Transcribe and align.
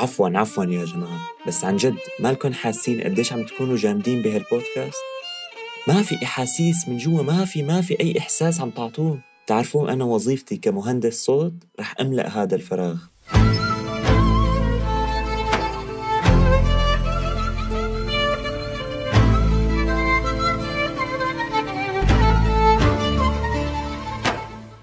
عفوا 0.00 0.38
عفوا 0.38 0.64
يا 0.64 0.84
جماعة. 0.84 1.20
بس 1.46 1.64
عن 1.64 1.76
جد 1.76 1.96
مالكن 2.20 2.54
حاسين 2.54 3.00
قديش 3.00 3.32
عم 3.32 3.44
تكونوا 3.44 3.76
جامدين 3.76 4.22
بهالبودكاست؟ 4.22 5.00
ما 5.88 6.02
في 6.02 6.24
أحاسيس 6.24 6.88
من 6.88 6.96
جوا 6.96 7.22
ما 7.22 7.44
في 7.44 7.62
ما 7.62 7.80
في 7.80 8.00
أي 8.00 8.18
إحساس 8.18 8.60
عم 8.60 8.70
تعطوه. 8.70 9.20
تعرفوا 9.46 9.92
أنا 9.92 10.04
وظيفتي 10.04 10.56
كمهندس 10.56 11.24
صوت 11.24 11.52
رح 11.80 11.94
أملأ 12.00 12.28
هذا 12.28 12.56
الفراغ. 12.56 12.96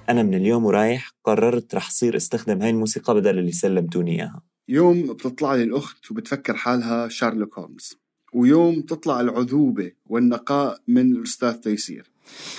أنا 0.09 0.23
من 0.23 0.33
اليوم 0.33 0.65
ورايح 0.65 1.11
قررت 1.23 1.75
رح 1.75 1.89
صير 1.89 2.15
استخدم 2.15 2.61
هاي 2.61 2.69
الموسيقى 2.69 3.13
بدل 3.13 3.39
اللي 3.39 3.51
سلمتوني 3.51 4.11
إياها. 4.11 4.46
يوم 4.69 5.13
بتطلع 5.13 5.55
لي 5.55 5.63
الأخت 5.63 6.11
وبتفكر 6.11 6.53
حالها 6.53 7.07
شارلوك 7.07 7.59
هولمز 7.59 7.97
ويوم 8.33 8.81
تطلع 8.81 9.21
العذوبة 9.21 9.91
والنقاء 10.05 10.81
من 10.87 11.11
الأستاذ 11.11 11.53
تيسير. 11.53 12.11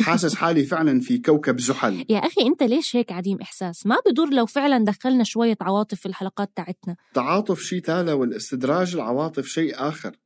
حاسس 0.03 0.35
حالي 0.35 0.65
فعلا 0.65 1.01
في 1.01 1.19
كوكب 1.19 1.61
زحل. 1.61 2.05
يا 2.09 2.19
أخي 2.19 2.47
أنت 2.47 2.63
ليش 2.63 2.97
هيك 2.97 3.13
عديم 3.13 3.39
إحساس؟ 3.43 3.87
ما 3.87 3.97
بدور 4.07 4.31
لو 4.31 4.47
فعلا 4.47 4.85
دخلنا 4.85 5.25
شوية 5.25 5.57
عواطف 5.61 6.01
في 6.01 6.07
الحلقات 6.07 6.51
تاعتنا. 6.57 6.97
تعاطف 7.15 7.63
شيء 7.63 7.81
تالا 7.81 8.13
والاستدراج 8.13 8.95
العواطف 8.95 9.47
شيء 9.47 9.75
آخر. 9.77 10.17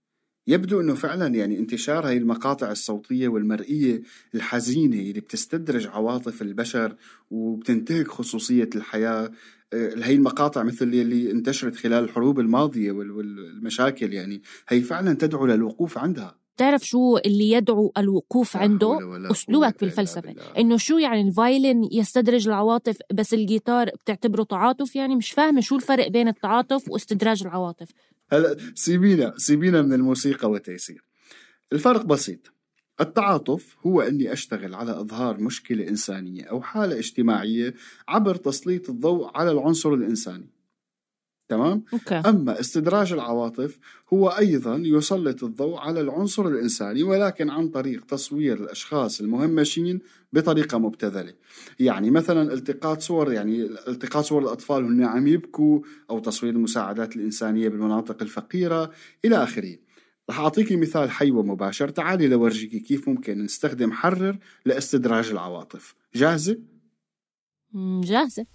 يبدو 0.46 0.80
إنه 0.80 0.94
فعلا 0.94 1.26
يعني 1.26 1.58
انتشار 1.58 2.08
هاي 2.08 2.16
المقاطع 2.16 2.70
الصوتية 2.70 3.28
والمرئية 3.28 4.02
الحزينة 4.34 4.96
اللي 4.96 5.20
بتستدرج 5.20 5.86
عواطف 5.86 6.42
البشر 6.42 6.96
وبتنتهك 7.30 8.08
خصوصية 8.08 8.70
الحياة 8.74 9.30
هي 9.74 10.14
المقاطع 10.14 10.62
مثل 10.62 10.84
اللي 10.84 11.30
انتشرت 11.30 11.76
خلال 11.76 12.04
الحروب 12.04 12.40
الماضية 12.40 12.92
والمشاكل 12.92 14.12
يعني 14.12 14.42
هي 14.68 14.80
فعلا 14.80 15.14
تدعو 15.14 15.46
للوقوف 15.46 15.98
عندها. 15.98 16.38
بتعرف 16.56 16.86
شو 16.86 17.16
اللي 17.16 17.50
يدعو 17.50 17.92
الوقوف 17.98 18.56
عنده؟ 18.56 18.98
أسلوبك 19.30 19.80
بالفلسفة. 19.80 20.34
إنه 20.58 20.76
شو 20.76 20.98
يعني 20.98 21.28
ال 21.28 21.37
violin 21.37 21.88
يستدرج 21.92 22.48
العواطف 22.48 22.98
بس 23.14 23.34
الجيتار 23.34 23.90
بتعتبره 24.04 24.42
تعاطف؟ 24.42 24.96
يعني 24.96 25.16
مش 25.16 25.30
فاهمة 25.30 25.60
شو 25.60 25.76
الفرق 25.76 26.08
بين 26.08 26.28
التعاطف 26.28 26.88
واستدراج 26.88 27.42
العواطف. 27.42 27.88
هلا 28.32 28.56
سيبينا 28.74 29.34
سيبينا 29.36 29.82
من 29.82 29.92
الموسيقى 29.92 30.50
والتيسير 30.50 31.04
الفرق 31.72 32.04
بسيط. 32.04 32.52
التعاطف 33.02 33.76
هو 33.86 34.00
أني 34.00 34.32
أشتغل 34.32 34.74
على 34.74 35.00
إظهار 35.00 35.40
مشكلة 35.40 35.88
إنسانية 35.88 36.44
أو 36.44 36.62
حالة 36.62 36.98
اجتماعية 36.98 37.74
عبر 38.08 38.34
تسليط 38.34 38.90
الضوء 38.90 39.30
على 39.34 39.50
العنصر 39.50 39.94
الإنساني 39.94 40.52
تمام؟ 41.48 41.84
أوكي. 41.92 42.14
أما 42.14 42.60
استدراج 42.60 43.12
العواطف 43.12 43.78
هو 44.12 44.28
أيضا 44.28 44.82
يسلط 44.84 45.44
الضوء 45.44 45.78
على 45.78 46.00
العنصر 46.00 46.46
الإنساني 46.46 47.02
ولكن 47.02 47.50
عن 47.50 47.68
طريق 47.68 48.04
تصوير 48.04 48.56
الأشخاص 48.56 49.20
المهمشين 49.20 50.00
بطريقة 50.32 50.78
مبتذلة 50.78 51.32
يعني 51.80 52.10
مثلا 52.10 52.52
التقاط 52.52 53.00
صور 53.00 53.32
يعني 53.32 53.62
التقاط 53.64 54.24
صور 54.24 54.42
الأطفال 54.42 54.84
وهم 54.84 55.04
عم 55.04 55.26
يبكوا 55.26 55.80
أو 56.10 56.18
تصوير 56.18 56.52
المساعدات 56.52 57.16
الإنسانية 57.16 57.68
بالمناطق 57.68 58.22
الفقيرة 58.22 58.90
إلى 59.24 59.42
آخره 59.42 59.76
رح 60.32 60.40
أعطيكي 60.40 60.76
مثال 60.76 61.10
حي 61.10 61.30
ومباشر 61.30 61.88
تعالي 61.88 62.28
لورجيكي 62.28 62.80
كيف 62.80 63.08
ممكن 63.08 63.44
نستخدم 63.44 63.92
حرر 63.92 64.38
لاستدراج 64.64 65.30
العواطف. 65.30 65.94
جاهزة؟ 66.14 66.58
جاهزة. 68.00 68.46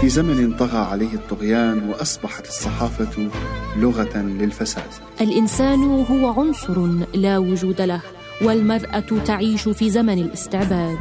في 0.00 0.08
زمن 0.08 0.56
طغى 0.56 0.78
عليه 0.78 1.14
الطغيان 1.14 1.88
وأصبحت 1.88 2.46
الصحافة 2.46 3.30
لغة 3.76 4.18
للفساد. 4.18 4.90
الإنسان 5.20 5.78
هو 5.82 6.40
عنصر 6.40 6.86
لا 7.14 7.38
وجود 7.38 7.80
له 7.80 8.02
والمرأة 8.42 9.24
تعيش 9.24 9.68
في 9.68 9.90
زمن 9.90 10.18
الاستعباد. 10.18 10.98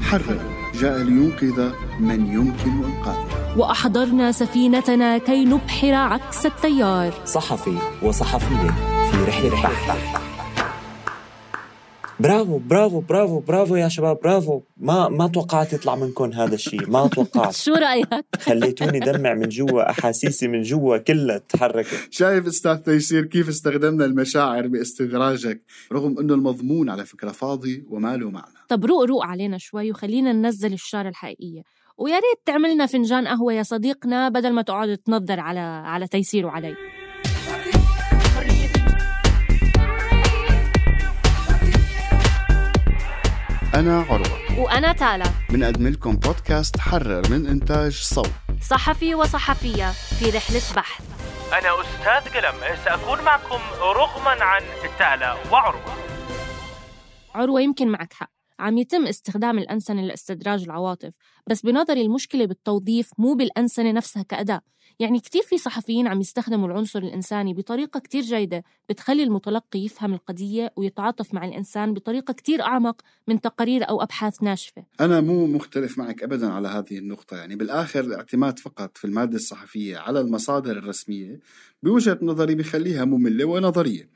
حرر 0.00 0.40
جاء 0.74 1.02
لينقذ 1.02 1.72
من 2.00 2.26
يمكن 2.26 2.84
إنقاذه. 2.84 3.41
وأحضرنا 3.56 4.32
سفينتنا 4.32 5.18
كي 5.18 5.44
نبحر 5.44 5.94
عكس 5.94 6.46
التيار. 6.46 7.14
صحفي 7.24 7.78
وصحفية 8.02 8.70
في 9.10 9.24
رحلة 9.28 9.50
بحث 9.50 10.22
برافو 12.20 12.58
برافو 12.58 13.00
برافو 13.00 13.40
برافو 13.40 13.76
يا 13.76 13.88
شباب 13.88 14.18
برافو. 14.22 14.60
ما 14.76 15.08
ما 15.08 15.28
توقعت 15.28 15.72
يطلع 15.72 15.96
منكم 15.96 16.32
هذا 16.32 16.54
الشيء 16.54 16.90
ما 16.90 17.06
توقعت. 17.14 17.54
شو 17.54 17.74
رأيك؟ 17.74 18.08
خليتوني 18.40 18.98
دمع 18.98 19.34
من 19.34 19.48
جوا 19.48 19.90
أحاسيسي 19.90 20.48
من 20.48 20.62
جوا 20.62 20.96
كلها 20.96 21.38
تحركت 21.38 22.08
شايف 22.10 22.46
أستاذ 22.46 22.76
تيسير 22.76 23.24
كيف 23.26 23.48
استخدمنا 23.48 24.04
المشاعر 24.04 24.66
باستدراجك 24.66 25.62
رغم 25.92 26.18
إنه 26.18 26.34
المضمون 26.34 26.90
على 26.90 27.06
فكرة 27.06 27.30
فاضي 27.30 27.84
وما 27.90 28.16
له 28.16 28.30
معنى. 28.30 28.54
طب 28.68 28.84
روق 28.84 29.04
روق 29.04 29.24
علينا 29.24 29.58
شوي 29.58 29.90
وخلينا 29.90 30.32
ننزل 30.32 30.72
الشارة 30.72 31.08
الحقيقية. 31.08 31.62
ويا 31.98 32.14
ريت 32.14 32.46
تعملنا 32.46 32.86
فنجان 32.86 33.28
قهوة 33.28 33.52
يا 33.52 33.62
صديقنا 33.62 34.28
بدل 34.28 34.52
ما 34.52 34.62
تقعد 34.62 34.98
تنظر 34.98 35.40
على 35.40 35.60
على 35.60 36.06
تيسير 36.06 36.46
وعلي. 36.46 36.76
أنا 43.74 44.00
عروة. 44.10 44.60
وأنا 44.60 44.92
تالا. 44.92 45.24
بنقدم 45.50 45.88
لكم 45.88 46.16
بودكاست 46.16 46.78
حرر 46.78 47.22
من 47.30 47.46
إنتاج 47.46 47.92
صوت. 47.92 48.30
صحفي 48.60 49.14
وصحفية 49.14 49.90
في 49.90 50.30
رحلة 50.30 50.62
بحث. 50.76 51.04
أنا 51.52 51.80
أستاذ 51.80 52.32
قلم 52.34 52.76
سأكون 52.84 53.24
معكم 53.24 53.60
رغما 53.80 54.44
عن 54.44 54.62
تالا 54.98 55.36
وعروة. 55.52 55.94
عروة 57.34 57.60
يمكن 57.60 57.88
معك 57.88 58.12
حق. 58.12 58.31
عم 58.58 58.78
يتم 58.78 59.06
استخدام 59.06 59.58
الأنسنة 59.58 60.02
لاستدراج 60.02 60.62
العواطف 60.62 61.12
بس 61.46 61.62
بنظري 61.62 62.00
المشكلة 62.00 62.44
بالتوظيف 62.44 63.10
مو 63.18 63.34
بالأنسنة 63.34 63.92
نفسها 63.92 64.22
كأداة. 64.22 64.60
يعني 64.98 65.20
كتير 65.20 65.42
في 65.42 65.58
صحفيين 65.58 66.06
عم 66.06 66.20
يستخدموا 66.20 66.68
العنصر 66.68 66.98
الإنساني 66.98 67.54
بطريقة 67.54 68.00
كتير 68.00 68.22
جيدة 68.22 68.64
بتخلي 68.88 69.22
المتلقي 69.22 69.78
يفهم 69.78 70.14
القضية 70.14 70.72
ويتعاطف 70.76 71.34
مع 71.34 71.44
الإنسان 71.44 71.94
بطريقة 71.94 72.32
كتير 72.32 72.62
أعمق 72.62 73.02
من 73.28 73.40
تقارير 73.40 73.88
أو 73.88 74.02
أبحاث 74.02 74.42
ناشفة. 74.42 74.84
أنا 75.00 75.20
مو 75.20 75.46
مختلف 75.46 75.98
معك 75.98 76.22
أبدا 76.22 76.52
على 76.52 76.68
هذه 76.68 76.98
النقطة. 76.98 77.36
يعني 77.36 77.56
بالآخر 77.56 78.00
الاعتماد 78.00 78.58
فقط 78.58 78.98
في 78.98 79.04
المادة 79.04 79.36
الصحفية 79.36 79.98
على 79.98 80.20
المصادر 80.20 80.78
الرسمية 80.78 81.40
بوجهة 81.82 82.18
نظري 82.22 82.54
بخليها 82.54 83.04
مملة 83.04 83.44
ونظرية. 83.44 84.08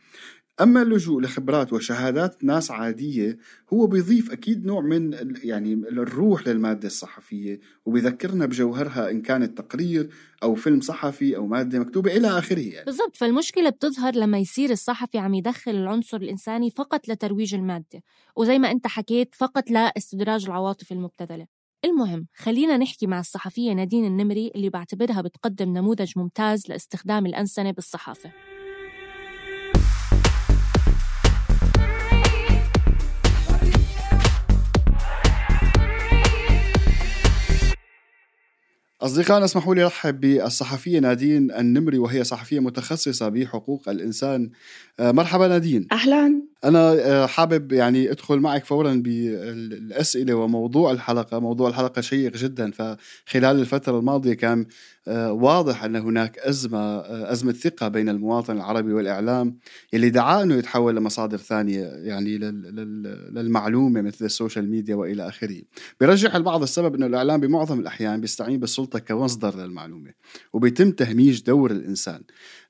أما 0.60 0.82
اللجوء 0.82 1.20
لخبرات 1.20 1.72
وشهادات 1.72 2.44
ناس 2.44 2.70
عادية 2.70 3.38
هو 3.72 3.86
بيضيف 3.86 4.32
أكيد 4.32 4.66
نوع 4.66 4.80
من 4.80 5.16
يعني 5.44 5.72
الروح 5.72 6.48
للمادة 6.48 6.86
الصحفية 6.86 7.60
وبيذكرنا 7.86 8.46
بجوهرها 8.46 9.10
إن 9.10 9.22
كانت 9.22 9.58
تقرير 9.58 10.10
أو 10.42 10.54
فيلم 10.54 10.80
صحفي 10.80 11.36
أو 11.36 11.46
مادة 11.46 11.78
مكتوبة 11.78 12.16
إلى 12.16 12.28
آخره 12.28 12.60
يعني. 12.60 12.84
بالضبط 12.84 13.16
فالمشكلة 13.16 13.70
بتظهر 13.70 14.14
لما 14.14 14.38
يصير 14.38 14.70
الصحفي 14.70 15.18
عم 15.18 15.34
يدخل 15.34 15.70
العنصر 15.70 16.16
الإنساني 16.16 16.70
فقط 16.70 17.08
لترويج 17.08 17.54
المادة 17.54 18.02
وزي 18.36 18.58
ما 18.58 18.70
أنت 18.70 18.86
حكيت 18.86 19.34
فقط 19.34 19.70
لاستدراج 19.70 20.44
العواطف 20.44 20.92
المبتذلة 20.92 21.46
المهم 21.84 22.26
خلينا 22.34 22.76
نحكي 22.76 23.06
مع 23.06 23.20
الصحفية 23.20 23.72
نادين 23.72 24.04
النمري 24.04 24.52
اللي 24.54 24.70
بعتبرها 24.70 25.20
بتقدم 25.20 25.78
نموذج 25.78 26.12
ممتاز 26.16 26.62
لاستخدام 26.68 27.26
الأنسنة 27.26 27.70
بالصحافة 27.70 28.32
أصدقائنا 39.02 39.44
اسمحوا 39.44 39.74
لي 39.74 39.84
أرحب 39.84 40.20
بالصحفية 40.20 40.98
نادين 40.98 41.50
النمري 41.50 41.98
وهي 41.98 42.24
صحفية 42.24 42.60
متخصصة 42.60 43.28
بحقوق 43.28 43.88
الإنسان. 43.88 44.50
آه، 45.00 45.12
مرحبا 45.12 45.48
نادين. 45.48 45.86
أهلا. 45.92 46.42
أنا 46.64 46.92
آه، 46.92 47.26
حابب 47.26 47.72
يعني 47.72 48.10
أدخل 48.10 48.38
معك 48.38 48.64
فورا 48.64 48.94
بالأسئلة 48.94 50.34
وموضوع 50.34 50.90
الحلقة. 50.92 51.38
موضوع 51.38 51.68
الحلقة 51.68 52.00
شيق 52.00 52.36
جدا. 52.36 52.70
فخلال 52.70 53.60
الفترة 53.60 53.98
الماضية 53.98 54.34
كان 54.34 54.66
آه، 55.08 55.32
واضح 55.32 55.84
أن 55.84 55.96
هناك 55.96 56.38
أزمة 56.38 56.78
آه، 56.78 57.32
أزمة 57.32 57.52
ثقة 57.52 57.88
بين 57.88 58.08
المواطن 58.08 58.56
العربي 58.56 58.92
والإعلام 58.92 59.58
يلي 59.92 60.10
دعاه 60.10 60.42
أنه 60.42 60.54
يتحول 60.54 60.96
لمصادر 60.96 61.36
ثانية 61.36 61.84
يعني 61.84 62.38
للمعلومة 62.38 64.02
مثل 64.02 64.24
ال 64.24 64.31
social 64.31 64.70
media 64.70 64.94
وإلى 64.94 65.28
آخره. 65.28 65.62
بيرجح 66.00 66.34
البعض 66.34 66.62
السبب 66.62 66.94
أنه 66.94 67.06
الإعلام 67.06 67.40
بمعظم 67.40 67.80
الأحيان 67.80 68.20
بيستعين 68.20 68.60
بالسلطة 68.60 68.98
كمصدر 68.98 69.56
للمعلومة 69.56 70.12
وبيتم 70.52 70.90
تهميش 70.90 71.42
دور 71.42 71.70
الإنسان. 71.70 72.22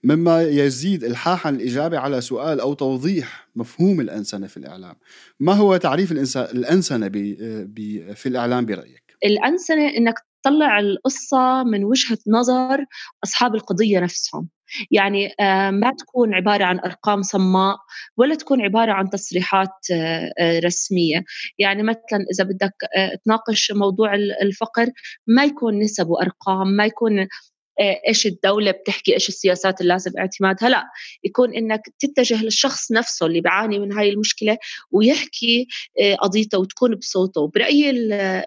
مما 0.05 0.43
يزيد 0.43 1.05
الحاحا 1.05 1.51
الإجابة 1.51 1.99
على 1.99 2.21
سؤال 2.21 2.61
أو 2.61 2.75
توضيح 2.75 3.49
مفهوم 3.57 4.01
الأنسنة 4.01 4.47
في 4.47 4.57
الإعلام. 4.57 4.97
ما 5.41 5.53
هو 5.53 5.77
تعريف 5.77 6.13
الأنسنة 6.37 7.09
في 8.15 8.27
الإعلام 8.27 8.67
برأيك؟ 8.67 9.17
الأنسنة 9.25 9.89
إنك 9.89 10.15
تطلع 10.43 10.79
القصة 10.79 11.63
من 11.63 11.85
وجهة 11.85 12.19
نظر 12.27 12.85
أصحاب 13.25 13.55
القضية 13.55 14.01
نفسهم. 14.01 14.49
يعني 14.91 15.35
آه، 15.41 15.71
ما 15.71 15.93
تكون 15.99 16.35
عبارة 16.35 16.65
عن 16.65 16.79
أرقام 16.79 17.23
صماء 17.23 17.77
ولا 18.17 18.35
تكون 18.35 18.63
عبارة 18.63 18.93
عن 18.93 19.11
تصريحات 19.11 19.75
آه، 19.93 20.33
آه، 20.39 20.59
رسمية. 20.59 21.25
يعني 21.59 21.83
مثلا 21.83 22.27
إذا 22.35 22.45
بدك 22.45 22.75
تناقش 23.25 23.73
موضوع 23.73 24.15
الفقر 24.15 24.87
ما 25.27 25.45
يكون 25.45 25.79
نسب 25.79 26.09
وأرقام 26.09 26.69
ما 26.69 26.87
يكون 26.87 27.27
إيش 27.81 28.26
الدولة 28.26 28.70
بتحكي 28.70 29.14
إيش 29.14 29.28
السياسات 29.28 29.81
اللي 29.81 29.93
لازم 29.93 30.11
اعتمادها؟ 30.19 30.69
لا 30.69 30.84
يكون 31.25 31.55
إنك 31.55 31.81
تتجه 31.99 32.43
للشخص 32.43 32.93
نفسه 32.93 33.26
اللي 33.26 33.40
بيعاني 33.40 33.78
من 33.78 33.93
هاي 33.93 34.11
المشكلة 34.11 34.58
ويحكي 34.90 35.67
قضيته 36.20 36.58
وتكون 36.58 36.94
بصوته. 36.94 37.49
برأيي 37.55 37.90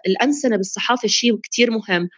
الأنسنة 0.06 0.56
بالصحافة 0.56 1.08
شيء 1.08 1.38
كثير 1.42 1.70
مهم 1.70 2.08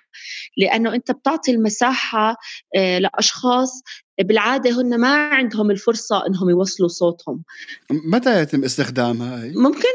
لأنه 0.56 0.94
أنت 0.94 1.10
بتعطي 1.10 1.50
المساحة 1.50 2.36
لأشخاص 2.74 3.82
بالعادة 4.20 4.80
هن 4.80 5.00
ما 5.00 5.08
عندهم 5.08 5.70
الفرصة 5.70 6.26
إنهم 6.26 6.50
يوصلوا 6.50 6.88
صوتهم. 6.88 7.42
متى 7.90 8.42
يتم 8.42 8.64
استخدامها 8.64 9.44
هي؟ 9.44 9.52
ممكن 9.52 9.88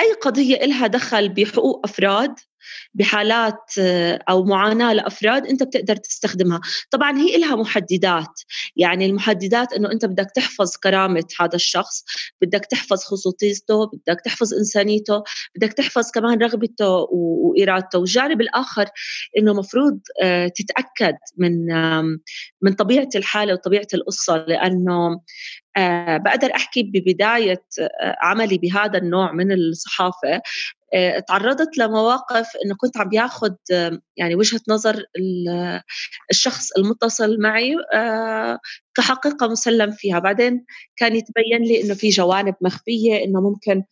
أي 0.00 0.12
قضية 0.12 0.56
لها 0.56 0.86
دخل 0.86 1.28
بحقوق 1.28 1.80
أفراد 1.84 2.34
بحالات 2.94 3.78
أو 4.28 4.44
معاناة 4.44 4.92
لأفراد 4.92 5.46
أنت 5.46 5.62
بتقدر 5.62 5.96
تستخدمها. 5.96 6.60
طبعا 6.90 7.18
هي 7.18 7.38
لها 7.38 7.56
محددات. 7.56 8.40
يعني 8.76 9.06
المحددات 9.06 9.72
إنه 9.72 9.92
أنت 9.92 10.04
بدك 10.04 10.30
تحفظ 10.34 10.76
كرامة 10.76 11.24
هذا 11.40 11.54
الشخص 11.54 12.04
بدك 12.42 12.66
تحفظ 12.70 13.04
خصوصيته 13.04 13.86
بدك 13.86 14.20
تحفظ 14.24 14.54
إنسانيته 14.54 15.22
بدك 15.56 15.72
تحفظ 15.72 16.10
كمان 16.10 16.38
رغبته 16.38 17.06
وإرادته. 17.10 17.98
والجانب 17.98 18.40
الآخر 18.40 18.86
إنه 19.38 19.52
مفروض 19.52 20.00
آه، 20.22 20.48
تتأكد 20.48 21.16
من 21.36 21.66
من 22.62 22.72
طبيعة 22.72 23.08
الحالة 23.16 23.52
وطبيعة 23.52 23.86
القصة 23.94 24.36
لأنه 24.36 25.20
أه 25.76 26.16
بقدر 26.16 26.54
أحكي 26.56 26.82
ببداية 26.82 27.64
آه، 27.80 28.16
عملي 28.22 28.58
بهذا 28.58 28.98
النوع 28.98 29.32
من 29.32 29.52
الصحافة. 29.52 30.42
أه 30.94 31.18
تعرضت 31.18 31.78
لمواقف 31.78 32.48
إنه 32.64 32.74
كنت 32.78 32.98
عم 32.98 33.08
بياخذ 33.08 33.54
يعني 34.16 34.34
وجهة 34.34 34.60
نظر 34.68 35.04
الشخص 36.30 36.72
المتصل 36.78 37.40
معي 37.40 37.76
كحقيقة 38.94 39.48
مسلم 39.48 39.90
فيها. 39.90 40.18
بعدين 40.18 40.64
كان 40.96 41.16
يتبين 41.16 41.62
لي 41.62 41.82
إنه 41.84 41.94
في 41.94 42.08
جوانب 42.08 42.54
مخفية 42.60 43.24
إنه 43.24 43.40
ممكن 43.40 43.82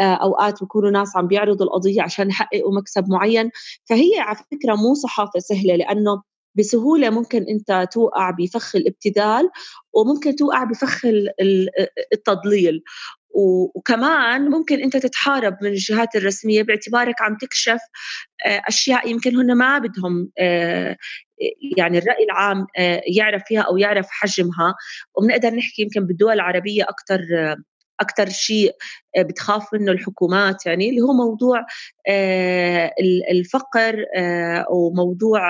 آه، 0.00 0.14
أوقات 0.14 0.60
بيكونوا 0.60 0.90
ناس 0.90 1.16
عم 1.16 1.26
بيعرضوا 1.28 1.66
القضية 1.66 2.02
عشان 2.02 2.28
يحققوا 2.30 2.74
مكسب 2.80 3.04
معين. 3.08 3.50
فهي 3.90 4.10
على 4.18 4.36
فكرة 4.36 4.74
مو 4.74 4.94
صحافة 4.94 5.38
سهلة 5.40 5.76
لأنه 5.76 6.22
بسهولة 6.54 7.10
ممكن 7.10 7.44
أنت 7.48 7.88
توقع 7.92 8.30
بفخ 8.30 8.76
الابتذال 8.76 9.50
وممكن 9.92 10.36
توقع 10.36 10.64
بفخ 10.64 11.00
التضليل. 12.12 12.82
وكمان 13.74 14.50
ممكن 14.50 14.80
أنت 14.80 14.96
تتحارب 14.96 15.56
من 15.62 15.68
الجهات 15.68 16.16
الرسمية 16.16 16.62
باعتبارك 16.62 17.22
عم 17.22 17.36
تكشف 17.36 17.78
آه، 18.46 18.62
أشياء 18.68 19.10
يمكن 19.10 19.36
هن 19.36 19.54
ما 19.54 19.78
بدهم 19.78 20.30
آه، 20.38 20.96
يعني 21.76 21.98
الرأي 21.98 22.24
العام 22.24 22.66
يعرف 23.16 23.42
فيها 23.46 23.60
أو 23.60 23.76
يعرف 23.76 24.06
حجمها. 24.10 24.74
وبنقدر 25.14 25.50
نحكي 25.50 25.82
يمكن 25.82 26.06
بالدول 26.06 26.32
العربية 26.32 26.84
أكثر 26.84 27.20
أكثر 28.00 28.28
شيء 28.28 28.76
آه، 29.16 29.22
بتخاف 29.22 29.74
منه 29.74 29.92
الحكومات 29.92 30.66
يعني 30.66 30.90
اللي 30.90 31.00
هو 31.00 31.12
موضوع 31.12 31.66
آه، 32.08 32.94
الفقر 33.30 34.04
آه، 34.16 34.66
وموضوع 34.70 35.40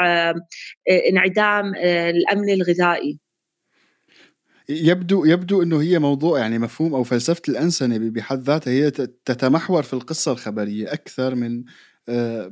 انعدام 1.09 1.75
الأمن 1.75 2.51
الغذائي. 2.51 3.19
يبدو 4.69 5.25
يبدو 5.25 5.63
إنه 5.63 5.83
هي 5.83 5.99
موضوع 5.99 6.39
يعني 6.39 6.59
مفهوم 6.59 6.95
أو 6.95 7.05
فلسفة 7.05 7.43
الأنسنة 7.49 7.99
بحد 7.99 8.43
ذاتها 8.43 8.71
هي 8.71 8.91
تتمحور 8.91 9.83
في 9.83 9.93
القصة 9.93 10.33
الخبرية 10.33 10.93
أكثر 10.93 11.35
من 11.35 11.65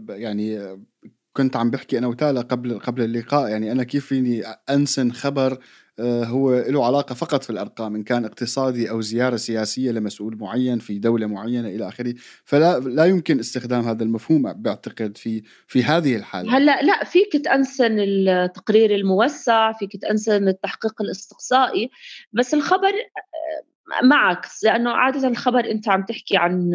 يعني 0.09 0.77
كنت 1.37 1.57
عم 1.57 1.71
بحكي 1.71 1.99
أنا 1.99 2.07
وتالا 2.07 2.41
قبل 2.41 2.79
قبل 2.79 3.03
اللقاء 3.03 3.51
يعني 3.51 3.73
أنا 3.73 3.83
كيف 3.83 4.07
فيني 4.07 4.43
أنسن 4.71 5.13
خبر 5.13 5.59
هو 6.01 6.55
له 6.55 6.87
علاقة 6.87 7.15
فقط 7.15 7.45
في 7.45 7.51
الأرقام 7.51 7.95
إن 7.95 8.03
كان 8.03 8.25
اقتصادي 8.25 8.91
أو 8.91 9.01
زيارة 9.01 9.37
سياسية 9.37 9.91
لمسؤول 9.91 10.37
معين 10.37 10.79
في 10.79 10.99
دولة 10.99 11.27
معينة 11.27 11.69
إلى 11.69 11.89
آخره. 11.89 12.15
فلا 12.45 12.79
لا 12.79 13.05
يمكن 13.05 13.39
استخدام 13.39 13.85
هذا 13.85 14.03
المفهوم 14.03 14.53
بعتقد 14.53 15.17
في 15.17 15.43
في 15.67 15.85
هذه 15.85 16.17
الحالة. 16.17 16.57
هلأ 16.57 16.83
لا 16.83 17.05
فيك 17.05 17.37
تأنسن 17.45 17.99
التقرير 17.99 18.95
الموسع 18.95 19.73
فيك 19.73 19.97
تأنسن 19.97 20.49
التحقيق 20.49 21.03
الاستقصائي 21.03 21.91
بس 22.33 22.55
الخبر 22.55 22.89
آه، 22.89 24.07
معك 24.07 24.47
لأنه 24.63 24.91
عادة 24.91 25.29
الخبر 25.29 25.71
أنت 25.71 25.89
عم 25.89 26.05
تحكي 26.05 26.37
عن 26.37 26.75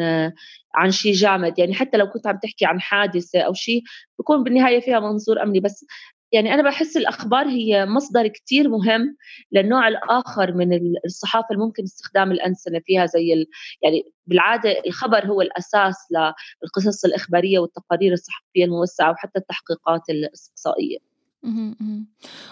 عن 0.76 0.92
شيء 0.92 1.14
جامد. 1.14 1.60
يعني 1.60 1.74
حتى 1.74 1.98
لو 1.98 2.10
كنت 2.10 2.28
عم 2.28 2.38
تحكي 2.44 2.66
عن 2.66 2.82
حادثة 2.82 3.40
أو 3.40 3.54
شيء 3.54 3.84
بكون 4.20 4.44
بالنهاية 4.44 4.80
فيها 4.80 5.00
منظور 5.00 5.44
أمني. 5.44 5.60
بس 5.60 5.86
يعني 6.32 6.54
أنا 6.54 6.64
بحس 6.64 6.98
الأخبار 6.98 7.48
هي 7.48 7.86
مصدر 7.86 8.28
كتير 8.28 8.70
مهم 8.70 9.18
للنوع 9.52 9.88
الآخر 9.88 10.54
من 10.54 10.80
الصحافة 11.06 11.48
اللي 11.52 11.64
ممكن 11.66 11.84
استخدام 11.84 12.32
الأنسنة 12.32 12.80
فيها 12.86 13.06
زي 13.06 13.34
ال... 13.34 13.48
يعني 13.84 14.04
بالعادة 14.28 14.82
الخبر 14.88 15.26
هو 15.26 15.42
الأساس 15.42 15.96
للقصص 16.12 17.06
الإخبارية 17.06 17.60
والتقارير 17.60 18.14
الصحفية 18.14 18.66
الموسعة 18.66 19.12
وحتى 19.12 19.40
التحقيقات 19.40 20.10
الاستقصائية 20.10 21.11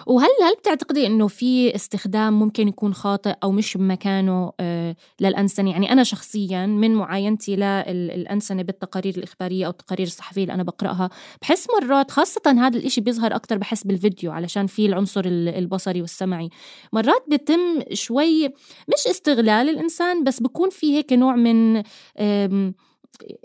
وهل 0.08 0.30
هل 0.44 0.56
بتعتقدي 0.60 1.08
إنه 1.08 1.28
في 1.28 1.76
استخدام 1.76 2.40
ممكن 2.40 2.68
يكون 2.68 2.94
خاطئ 2.94 3.34
أو 3.44 3.52
مش 3.52 3.78
بمكانه 3.78 4.52
آه، 4.60 4.96
للأنسنة؟ 5.22 5.72
يعني 5.72 5.92
أنا 5.92 6.04
شخصيا 6.04 6.66
من 6.66 6.96
معاينتي 6.96 7.56
للانسنه 7.56 8.62
بالتقارير 8.62 9.18
الإخبارية 9.18 9.66
أو 9.66 9.72
التقارير 9.72 10.08
الصحفية 10.08 10.42
اللي 10.42 10.54
أنا 10.54 10.64
بقرأها 10.64 11.10
بحس 11.42 11.68
مرات 11.82 12.12
خاصة 12.12 12.42
هذا 12.48 12.78
الإشي 12.78 13.02
بيظهر 13.02 13.36
أكثر 13.36 13.58
بحس 13.58 13.84
بالفيديو 13.84 14.32
علشان 14.32 14.68
في 14.68 14.86
العنصر 14.86 15.24
البصري 15.26 16.02
والسمعي. 16.02 16.50
مرات 16.94 17.24
بتم 17.28 17.80
شوي 17.94 18.48
مش 18.88 19.08
استغلال 19.10 19.70
الإنسان 19.70 20.24
بس 20.24 20.40
بكون 20.42 20.70
في 20.70 20.98
هيك 20.98 21.14
نوع 21.14 21.36
من 21.36 21.84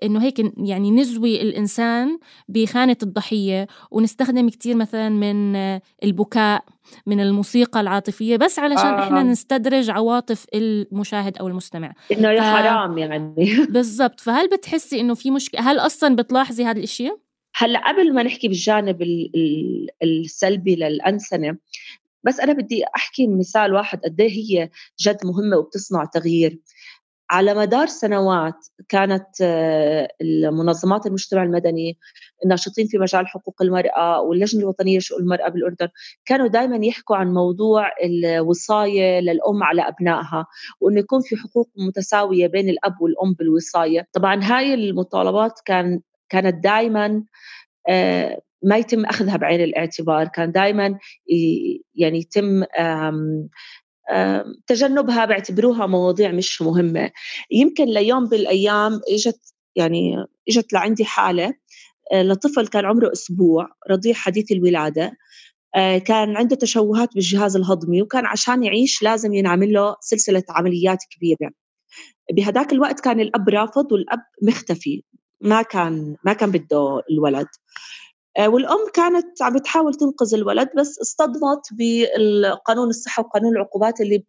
إنه 0.03 0.23
هيك 0.23 0.53
يعني 0.57 0.91
نزوي 0.91 1.43
الإنسان 1.43 2.19
بخانة 2.49 2.97
الضحية 3.03 3.67
ونستخدم 3.91 4.49
كتير 4.49 4.77
مثلا 4.77 5.09
من 5.09 5.57
البكاء 6.05 6.65
من 7.07 7.21
الموسيقى 7.21 7.81
العاطفية 7.81 8.37
بس 8.37 8.59
علشان 8.59 8.87
آه. 8.87 9.05
إحنا 9.05 9.23
نستدرج 9.23 9.91
عواطف 9.91 10.47
المشاهد 10.55 11.39
أو 11.39 11.49
المستمع. 11.49 11.93
إنه 12.13 12.31
يا 12.31 12.41
ف... 12.41 12.45
حرام 12.45 12.99
يعني. 12.99 13.35
بالضبط. 13.75 14.21
فهل 14.21 14.49
بتحسي 14.49 15.01
إنه 15.01 15.15
في 15.15 15.31
مشكله 15.31 15.61
هل 15.61 15.79
أصلا 15.79 16.17
بتلاحظي 16.17 16.65
هذا 16.65 16.79
الإشي؟ 16.79 17.11
هلأ 17.57 17.89
قبل 17.89 18.15
ما 18.15 18.23
نحكي 18.23 18.49
بالجانب 18.49 19.03
السلبي 20.03 20.77
للأنسنة 20.77 21.57
بس 22.25 22.41
أنا 22.41 22.53
بدي 22.53 22.85
أحكي 22.97 23.27
مثال 23.27 23.75
واحد 23.75 24.01
قد 24.01 24.21
إيه 24.21 24.31
هي 24.31 24.71
جد 25.01 25.19
مهمة 25.25 25.57
وبتصنع 25.57 26.05
تغيير. 26.05 26.59
على 27.35 27.55
مدار 27.55 27.87
سنوات 27.87 28.67
كانت 28.89 29.27
آه، 29.43 30.09
المنظمات 30.21 31.07
المجتمع 31.07 31.43
المدني 31.43 31.99
الناشطين 32.45 32.87
في 32.87 32.99
مجال 32.99 33.27
حقوق 33.27 33.63
المرأة 33.63 34.21
واللجنة 34.21 34.63
الوطنية 34.63 34.99
لشؤون 34.99 35.21
المرأة 35.23 35.49
بالأردن 35.49 35.89
كانوا 36.25 36.47
دائما 36.49 36.87
يحكوا 36.87 37.17
عن 37.17 37.35
موضوع 37.35 37.91
الوصاية 38.05 39.21
للأم 39.21 39.63
على 39.63 39.83
أبنائها 39.89 40.47
وأنه 40.81 40.99
يكون 40.99 41.21
في 41.21 41.37
حقوق 41.37 41.71
متساوية 41.77 42.47
بين 42.47 42.69
الأب 42.69 43.01
والأم 43.01 43.33
بالوصاية. 43.33 44.09
طبعا 44.13 44.41
هاي 44.43 44.75
المطالبات 44.75 45.61
كان 45.65 46.01
كانت 46.29 46.65
دائما 46.65 47.25
آه، 47.89 48.43
ما 48.63 48.77
يتم 48.77 49.05
أخذها 49.05 49.37
بعين 49.37 49.61
الاعتبار 49.61 50.29
كان 50.29 50.53
دائما 50.53 50.99
يعني 51.95 52.19
يتم 52.19 52.65
تجنبها 54.67 55.25
بعتبروها 55.25 55.87
مواضيع 55.87 56.33
مش 56.33 56.63
مهمة. 56.63 57.11
يمكن 57.51 57.85
ليوم 57.85 58.29
بالأيام 58.29 59.01
إجت 59.09 59.55
يعني 59.77 60.17
إجت 60.49 60.73
لعندي 60.73 61.05
حالة 61.05 61.55
آه، 62.13 62.23
لطفل 62.23 62.67
كان 62.67 62.85
عمره 62.85 63.13
أسبوع 63.13 63.69
رضيع 63.91 64.15
حديث 64.15 64.53
الولادة 64.53 65.13
آه، 65.77 65.99
كان 65.99 66.37
عنده 66.37 66.57
تشوهات 66.57 67.15
بالجهاز 67.15 67.57
الهضمي 67.57 68.03
وكان 68.03 68.27
عشان 68.27 68.63
يعيش 68.63 69.03
لازم 69.03 69.35
ينعمل 69.35 69.73
له 69.73 69.97
سلسلة 70.01 70.43
عمليات 70.51 70.99
كبيرة. 71.11 71.51
بهداك 72.33 72.73
الوقت 72.73 73.01
كان 73.01 73.21
الأب 73.21 73.49
رافض 73.49 73.93
والأب 73.93 74.21
مختفي 74.43 75.03
ما 75.41 75.63
كان 75.63 76.17
ما 76.25 76.33
كان 76.33 76.51
بده 76.51 77.03
الولد. 77.11 77.47
والأم 78.39 78.87
كانت 78.95 79.43
عم 79.43 79.55
بتحاول 79.55 79.95
تنقذ 79.95 80.35
الولد 80.35 80.69
بس 80.77 80.99
اصطدمت 80.99 81.61
بالقانون 81.73 82.89
الصحة 82.89 83.23
وقانون 83.23 83.57
العقوبات 83.57 84.01
اللي 84.01 84.25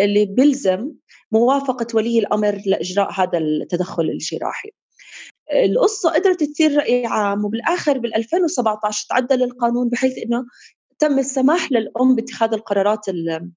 اللي 0.00 0.26
بيلزم 0.26 0.92
موافقة 1.32 1.86
ولي 1.94 2.18
الأمر 2.18 2.62
لإجراء 2.66 3.12
هذا 3.12 3.38
التدخل 3.38 4.02
الجراحي 4.02 4.70
القصة 5.52 6.10
قدرت 6.10 6.44
تصير 6.44 6.76
رأي 6.76 7.06
عام 7.06 7.44
وبالآخر 7.44 7.98
بال 7.98 8.16
2017 8.16 9.06
تعدل 9.08 9.42
القانون 9.42 9.88
بحيث 9.88 10.18
أنه 10.18 10.44
تم 10.98 11.18
السماح 11.18 11.72
للأم 11.72 12.14
باتخاذ 12.14 12.52
القرارات 12.52 13.08
اللي 13.08 13.50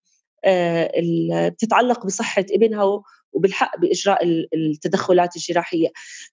بتتعلق 1.52 2.06
بصحة 2.06 2.46
ابنها 2.52 3.02
وبالحق 3.34 3.80
بإجراء 3.80 4.20
التدخلات 4.54 5.36
الجراحية. 5.36 5.88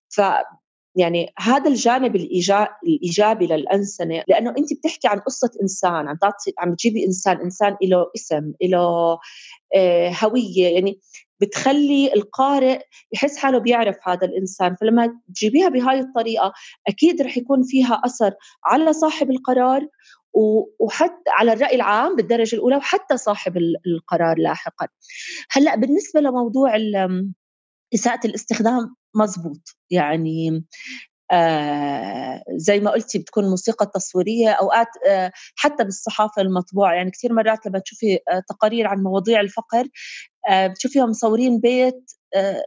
ف 0.08 0.20
يعني 1.00 1.32
هذا 1.38 1.70
الجانب 1.70 2.16
الإيجابي 2.16 3.46
للأنسنة 3.46 4.22
لأنه 4.28 4.50
انت 4.58 4.72
بتحكي 4.72 5.08
عن 5.08 5.18
قصة 5.18 5.50
إنسان 5.62 6.08
عم 6.08 6.16
تعطي 6.16 6.52
عم 6.58 6.74
تجيبي 6.74 7.06
إنسان 7.06 7.36
إنسان 7.36 7.76
له 7.82 8.06
اسم 8.16 8.52
له 8.62 9.18
آه، 9.74 10.12
هوية 10.22 10.68
يعني 10.74 11.00
بتخلي 11.40 12.12
القارئ 12.14 12.82
يحس 13.12 13.36
حاله 13.36 13.58
بيعرف 13.58 13.96
هذا 14.08 14.26
الإنسان. 14.26 14.76
فلما 14.80 15.20
تجيبيها 15.34 15.68
بهاي 15.68 16.00
الطريقة 16.00 16.52
أكيد 16.88 17.22
رح 17.22 17.36
يكون 17.36 17.62
فيها 17.62 18.02
أثر 18.04 18.34
على 18.64 18.92
صاحب 18.92 19.30
القرار 19.30 19.86
وحتى 20.80 21.30
على 21.38 21.52
الرأي 21.52 21.74
العام 21.74 22.16
بالدرجة 22.16 22.54
الأولى 22.54 22.76
وحتى 22.76 23.16
صاحب 23.16 23.56
القرار 23.86 24.38
لاحقا. 24.38 24.86
هلأ 25.50 25.76
بالنسبة 25.76 26.20
لموضوع 26.20 26.72
إساءة 27.94 28.26
الاستخدام 28.26 28.96
مزبوط 29.14 29.60
يعني 29.90 30.64
آه 31.32 32.42
زي 32.56 32.80
ما 32.80 32.90
قلتي 32.90 33.18
بتكون 33.18 33.44
موسيقى 33.50 33.86
تصويرية 33.94 34.50
أوقات 34.50 34.88
آه 35.08 35.32
حتى 35.56 35.84
بالصحافة 35.84 36.42
المطبوعة. 36.42 36.94
يعني 36.94 37.10
كثير 37.10 37.32
مرات 37.32 37.66
لما 37.66 37.78
تشوفي 37.78 38.14
آه 38.32 38.42
تقارير 38.48 38.86
عن 38.88 38.98
مواضيع 39.02 39.40
الفقر 39.40 39.86
آه 40.50 40.66
بتشوفيهم 40.68 41.10
مصورين 41.10 41.60
بيت 41.60 42.12
آه 42.36 42.64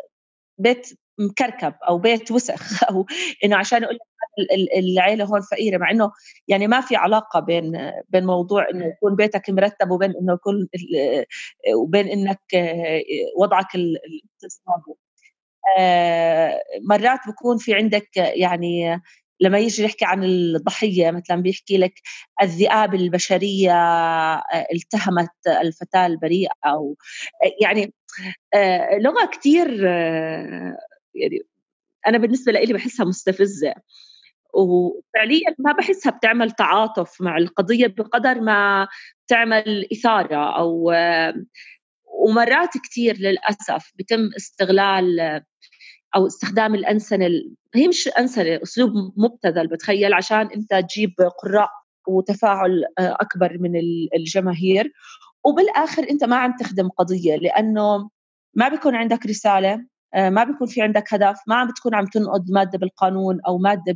بيت 0.60 0.90
مكركب 1.20 1.74
أو 1.90 2.00
بيت 2.00 2.32
وسخ. 2.32 2.84
أو 2.92 3.06
إنه 3.46 3.58
عشان 3.58 3.84
أقول 3.84 3.98
العيلة 4.78 5.26
هون 5.26 5.42
فقيرة 5.42 5.78
مع 5.78 5.92
إنه 5.92 6.12
يعني 6.48 6.68
ما 6.68 6.82
في 6.82 6.96
علاقة 6.96 7.40
بين 7.40 7.92
بين 8.10 8.26
موضوع 8.26 8.70
إنه 8.72 8.86
يكون 8.86 9.16
بيتك 9.16 9.50
مرتب 9.50 9.92
وبين 9.92 10.14
إنه 10.22 10.34
يكون 10.34 10.68
وبين 11.76 12.08
إنك 12.08 12.42
آه، 12.56 13.02
وضعك 13.40 13.76
الاقتصادي. 13.76 14.84
آه، 14.92 14.96
مرات 16.82 17.20
بكون 17.27 17.58
في 17.58 17.74
عندك 17.74 18.17
يعني 18.17 19.01
لما 19.39 19.60
يجي 19.60 19.84
يحكي 19.84 20.05
عن 20.05 20.24
الضحية 20.24 21.12
مثلا 21.12 21.41
بيحكي 21.41 21.77
لك 21.77 21.93
الذئاب 22.41 22.96
البشرية 22.96 23.72
آه، 23.74 24.67
التهمت 24.74 25.48
الفتاة 25.48 26.05
البريئة 26.05 26.51
أو 26.65 26.98
يعني 27.62 27.93
آه، 28.53 28.98
لغة 28.98 29.25
كتير 29.25 29.84
يعني 31.15 31.39
أنا 32.08 32.17
بالنسبة 32.17 32.51
لي 32.51 32.74
بحسها 32.74 33.05
مستفزة. 33.05 33.74
وفعليا 34.53 35.55
ما 35.60 35.72
بحسها 35.72 36.12
بتعمل 36.12 36.51
تعاطف 36.51 37.22
مع 37.22 37.38
القضية 37.38 37.88
بقدر 37.88 38.41
ما 38.41 38.88
تعمل 39.27 39.88
إثارة 39.93 40.58
أو 40.58 40.91
ومرات 42.05 42.70
كثير 42.77 43.17
للأسف 43.17 43.91
بتم 43.96 44.29
استغلال 44.38 45.43
أو 46.15 46.27
استخدام 46.27 46.75
الأنسنة 46.75 47.27
هي 47.75 47.88
مش 47.88 48.08
أنسنة 48.08 48.60
أسلوب 48.63 48.91
مبتذل 49.17 49.67
بتخيل 49.67 50.13
عشان 50.13 50.50
أنت 50.55 50.74
تجيب 50.74 51.13
قراء 51.43 51.70
وتفاعل 52.08 52.84
آه، 53.00 53.17
أكبر 53.20 53.58
من 53.60 53.72
الجماهير. 54.15 54.93
وبالآخر 55.46 56.10
أنت 56.10 56.24
ما 56.24 56.36
عم 56.36 56.55
تخدم 56.60 56.89
قضية 56.89 57.36
لأنه 57.36 58.10
ما 58.53 58.70
بيكون 58.70 58.96
عندك 58.96 59.25
رسالة 59.25 59.86
ما 60.15 60.43
بيكون 60.43 60.67
في 60.67 60.82
عندك 60.82 61.13
هدف 61.13 61.38
ما 61.48 61.55
عم 61.55 61.67
بتكون 61.67 61.96
عم 61.96 62.05
تنقض 62.05 62.51
مادة 62.51 62.77
بالقانون 62.77 63.39
أو 63.48 63.58
مادة 63.58 63.96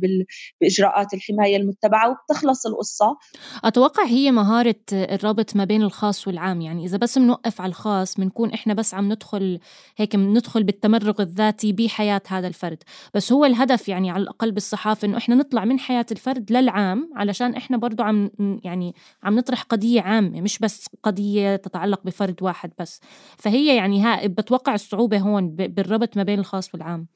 بإجراءات 0.60 1.14
الحماية 1.14 1.56
المتبعة 1.56 2.10
وبتخلص 2.10 2.66
القصة. 2.66 3.16
أتوقع 3.64 4.04
هي 4.04 4.30
مهارة 4.30 4.74
الربط 4.92 5.56
ما 5.56 5.64
بين 5.64 5.82
الخاص 5.82 6.28
والعام 6.28 6.60
يعني 6.60 6.84
إذا 6.84 6.98
بس 6.98 7.18
بنوقف 7.18 7.60
على 7.60 7.70
الخاص 7.70 8.20
بنكون 8.20 8.50
إحنا 8.52 8.74
بس 8.74 8.94
عم 8.94 9.12
ندخل 9.12 9.58
هيك 9.96 10.16
بندخل 10.16 10.64
بالتمرغ 10.64 11.22
الذاتي 11.22 11.72
بحياة 11.72 12.22
هذا 12.28 12.48
الفرد. 12.48 12.82
بس 13.14 13.32
هو 13.32 13.44
الهدف 13.44 13.88
يعني 13.88 14.10
على 14.10 14.22
الأقل 14.22 14.52
بالصحافة 14.52 15.08
إنه 15.08 15.16
إحنا 15.16 15.34
نطلع 15.34 15.64
من 15.64 15.78
حياة 15.78 16.06
الفرد 16.12 16.52
للعام 16.52 17.10
علشان 17.16 17.54
إحنا 17.54 17.76
برضه 17.76 18.04
عم 18.04 18.30
يعني 18.64 18.94
عم 19.22 19.36
نطرح 19.36 19.62
قضية 19.62 20.00
عامة 20.00 20.40
مش 20.40 20.58
بس 20.58 20.86
قضية 21.02 21.56
تتعلق 21.56 22.00
بفرد 22.04 22.42
واحد 22.42 22.70
بس. 22.78 23.00
فهي 23.38 23.76
يعني 23.76 24.02
ها 24.02 24.26
بتوقع 24.26 24.74
الصعوبة 24.74 25.18
هون 25.18 25.48
بالربط 25.50 26.07
الربط 26.08 26.16
ما 26.16 26.22
بين 26.22 26.38
الخاص 26.38 26.74
والعام. 26.74 27.06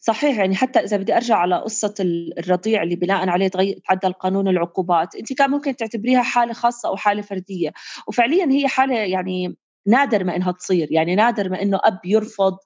صحيح 0.00 0.38
يعني 0.38 0.54
حتى 0.54 0.78
إذا 0.78 0.96
بدي 0.96 1.16
أرجع 1.16 1.36
على 1.36 1.56
قصة 1.56 1.94
الرضيع 2.38 2.82
اللي 2.82 2.96
بناء 2.96 3.28
عليه 3.28 3.48
تعدل 3.48 4.12
قانون 4.12 4.48
العقوبات 4.48 5.14
انت 5.14 5.32
كان 5.32 5.50
ممكن 5.50 5.76
تعتبريها 5.76 6.22
حالة 6.22 6.52
خاصة 6.52 6.88
أو 6.88 6.96
حالة 6.96 7.22
فردية. 7.22 7.72
وفعليا 8.06 8.50
هي 8.50 8.68
حالة 8.68 8.94
يعني 8.94 9.56
نادر 9.86 10.24
ما 10.24 10.36
إنها 10.36 10.52
تصير. 10.52 10.92
يعني 10.92 11.14
نادر 11.14 11.48
ما 11.48 11.62
إنه 11.62 11.80
أب 11.84 11.98
يرفض 12.04 12.56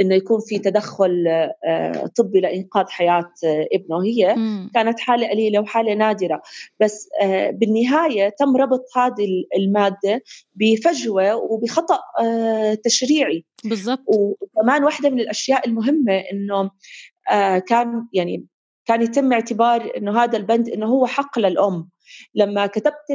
إنه 0.00 0.14
يكون 0.14 0.40
في 0.46 0.58
تدخل 0.58 1.24
آه، 1.66 2.10
طبي 2.16 2.40
لإنقاذ 2.40 2.84
حياة 2.88 3.32
آه، 3.44 3.66
ابنه. 3.72 4.04
هي. 4.04 4.34
كانت 4.74 5.00
حالة 5.00 5.28
قليلة 5.28 5.60
وحالة 5.60 5.94
نادرة. 5.94 6.42
بس 6.80 7.08
آه، 7.22 7.50
بالنهاية 7.50 8.28
تم 8.28 8.56
ربط 8.56 8.84
هذه 8.96 9.26
المادة 9.58 10.22
بفجوة 10.54 11.36
وبخطأ 11.36 11.98
تشريعي. 12.84 13.44
بالضبط. 13.64 14.04
وكمان 14.06 14.84
واحدة 14.84 15.10
من 15.10 15.20
الأشياء 15.20 15.68
المهمة 15.68 16.22
إنه 16.32 16.70
كان 17.60 18.06
يعني 18.12 18.46
كان 18.86 19.02
يتم 19.02 19.32
اعتبار 19.32 19.92
إنه 19.96 20.22
هذا 20.22 20.36
البند 20.38 20.68
إنه 20.68 20.86
هو 20.86 21.06
حق 21.06 21.38
للأم. 21.38 21.88
لما 22.34 22.66
كتبت 22.66 23.06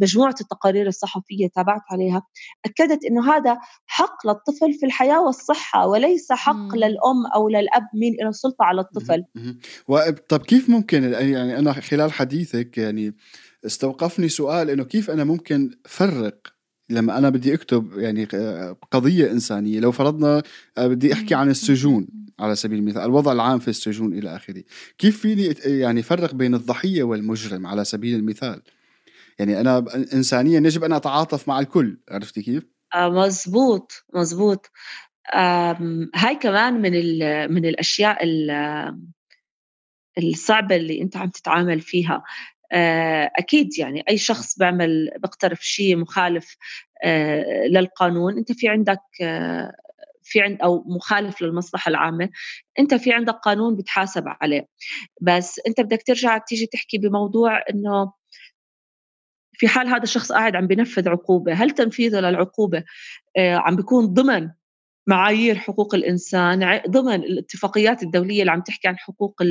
مجموعة 0.00 0.34
التقارير 0.40 0.86
الصحفية 0.86 1.48
تابعت 1.54 1.82
عليها 1.90 2.22
أكدت 2.64 3.04
إنه 3.04 3.34
هذا 3.36 3.58
حق 3.86 4.26
للطفل 4.26 4.72
في 4.72 4.86
الحياة 4.86 5.22
والصحة 5.22 5.86
وليس 5.86 6.32
حق 6.32 6.54
مم. 6.54 6.74
للأم 6.74 7.26
أو 7.34 7.48
للأب 7.48 7.82
مين 7.94 8.16
له 8.24 8.30
سلطة 8.30 8.64
على 8.64 8.80
الطفل 8.80 9.24
طب 10.28 10.42
كيف 10.42 10.70
ممكن 10.70 11.02
يعني 11.12 11.58
أنا 11.58 11.72
خلال 11.72 12.12
حديثك 12.12 12.78
يعني 12.78 13.16
استوقفني 13.66 14.28
سؤال 14.28 14.70
إنه 14.70 14.84
كيف 14.84 15.10
أنا 15.10 15.24
ممكن 15.24 15.70
فرق 15.84 16.53
لما 16.90 17.18
أنا 17.18 17.28
بدي 17.28 17.54
أكتب 17.54 17.98
يعني 17.98 18.24
قضية 18.90 19.30
إنسانية 19.30 19.80
لو 19.80 19.92
فرضنا 19.92 20.42
آه، 20.78 20.86
بدي 20.86 21.12
أحكي 21.12 21.34
عن 21.34 21.50
السجون 21.50 22.06
على 22.38 22.56
سبيل 22.56 22.78
المثال 22.78 23.02
الوضع 23.02 23.32
العام 23.32 23.58
في 23.58 23.68
السجون 23.68 24.18
إلى 24.18 24.36
آخره 24.36 24.62
كيف 24.98 25.20
فيني 25.20 25.54
يعني 25.64 26.02
فرق 26.02 26.34
بين 26.34 26.54
الضحية 26.54 27.02
والمجرم 27.02 27.66
على 27.66 27.84
سبيل 27.84 28.14
المثال؟ 28.16 28.62
يعني 29.38 29.60
أنا 29.60 29.84
انسانيا 30.12 30.60
يجب 30.60 30.84
أن 30.84 30.92
أتعاطف 30.92 31.48
مع 31.48 31.60
الكل 31.60 31.98
عرفتي 32.10 32.42
كيف؟ 32.42 32.64
آه 32.94 33.08
مزبوط 33.08 34.04
مزبوط. 34.14 34.70
هاي 36.14 36.36
كمان 36.40 36.74
من 36.74 36.92
من 37.52 37.66
الأشياء 37.66 38.18
الصعبة 40.18 40.76
اللي 40.76 41.02
أنت 41.02 41.16
عم 41.16 41.28
تتعامل 41.28 41.80
فيها. 41.80 42.14
آه، 42.14 42.22
أكيد 43.38 43.78
يعني 43.78 44.04
أي 44.08 44.18
شخص 44.18 44.58
بيعمل 44.58 45.10
بيقترف 45.18 45.60
شيء 45.62 45.96
مخالف 45.96 46.56
آه، 47.04 47.66
للقانون 47.66 48.38
أنت 48.38 48.52
في 48.52 48.68
عندك 48.68 49.02
آه، 49.22 49.72
في 50.22 50.40
عند 50.40 50.62
أو 50.62 50.84
مخالف 50.86 51.42
للمصلحة 51.42 51.88
العامة 51.88 52.30
أنت 52.78 52.94
في 52.94 53.12
عندك 53.12 53.34
قانون 53.34 53.76
بتحاسب 53.76 54.24
عليه. 54.26 54.68
بس 55.22 55.60
أنت 55.66 55.80
بدك 55.80 56.02
ترجع 56.06 56.38
تيجي 56.38 56.66
تحكي 56.66 56.98
بموضوع 56.98 57.62
إنه 57.70 58.12
في 59.52 59.68
حال 59.68 59.88
هذا 59.88 60.02
الشخص 60.02 60.32
قاعد 60.32 60.56
عم 60.56 60.66
بينفذ 60.66 61.08
عقوبة 61.08 61.52
هل 61.52 61.70
تنفيذه 61.70 62.20
للعقوبة؟ 62.20 62.84
عم 63.38 63.76
بيكون 63.76 64.06
ضمن 64.06 64.50
معايير 65.06 65.58
حقوق 65.58 65.94
الإنسان 65.94 66.80
ضمن 66.88 67.14
الاتفاقيات 67.14 68.02
الدولية 68.02 68.40
اللي 68.40 68.52
عم 68.52 68.60
تحكي 68.60 68.88
عن 68.88 68.98
حقوق 68.98 69.42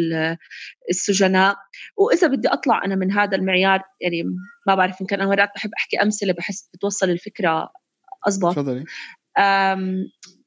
السجناء. 0.90 1.56
وإذا 1.98 2.28
بدي 2.28 2.48
أطلع 2.48 2.86
أنا 2.86 2.96
من 2.96 3.12
هذا 3.12 3.36
المعيار 3.36 3.82
يعني 4.02 4.24
ما 4.68 4.76
بعرف 4.76 5.02
يمكن 5.02 5.22
أنا 5.22 5.30
مرات 5.30 5.50
بحب 5.56 5.70
أحكي 5.78 5.98
أمثلة 5.98 6.34
بحس 6.34 6.70
بتوصل 6.74 7.10
الفكرة 7.10 7.70
اضبط 8.28 8.52
تفضلي. 8.56 8.86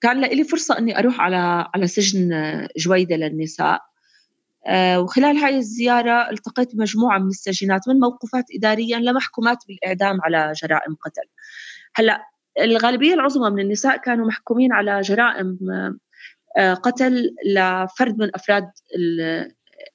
كان 0.01 0.21
لي 0.21 0.45
فرصة 0.45 0.79
إني 0.79 0.99
أروح 0.99 1.21
على 1.21 1.69
على 1.75 1.87
سجن 1.87 2.31
جويدة 2.79 3.17
للنساء. 3.17 3.81
آه، 4.67 5.01
وخلال 5.01 5.37
هاي 5.37 5.57
الزيارة 5.57 6.31
التقيت 6.31 6.75
بمجموعة 6.75 7.19
من 7.19 7.29
السجينات 7.29 7.89
من 7.89 8.01
موقوفات 8.01 8.45
إداريا 8.57 8.99
لمحكومات 8.99 9.59
بالإعدام 9.69 10.21
على 10.23 10.53
جرائم 10.63 10.95
قتل. 10.95 11.29
هلأ 11.95 12.23
الغالبية 12.61 13.15
العظمى 13.15 13.51
من 13.51 13.61
النساء 13.61 13.97
كانوا 13.97 14.27
محكومين 14.27 14.73
على 14.73 15.01
جرائم 15.01 15.59
آه، 16.59 16.75
قتل 16.75 17.35
لفرد 17.47 18.19
من 18.19 18.31
أفراد 18.35 18.71